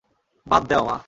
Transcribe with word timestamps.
বাদ 0.47 0.63
দেও, 0.69 0.83
মা? 0.85 0.97